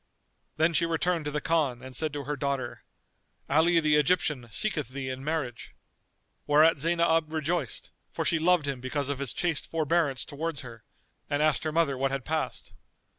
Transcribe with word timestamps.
Then 0.57 0.73
she 0.73 0.87
returned 0.87 1.25
to 1.25 1.29
the 1.31 1.41
Khan 1.41 1.83
and 1.83 1.95
said 1.95 2.11
to 2.13 2.23
her 2.23 2.35
daughter, 2.35 2.83
"Ali 3.47 3.79
the 3.79 3.97
Egyptian 3.97 4.47
seeketh 4.49 4.87
thee 4.89 5.09
in 5.09 5.23
marriage." 5.23 5.75
Whereat 6.47 6.79
Zaynab 6.79 7.31
rejoiced, 7.31 7.91
for 8.11 8.25
she 8.25 8.39
loved 8.39 8.67
him 8.67 8.81
because 8.81 9.09
of 9.09 9.19
his 9.19 9.31
chaste 9.31 9.69
forbearance 9.69 10.25
towards 10.25 10.61
her,[FN#242] 10.61 10.81
and 11.29 11.43
asked 11.43 11.63
her 11.65 11.71
mother 11.71 11.99
what 11.99 12.09
had 12.09 12.25
passed. 12.25 12.73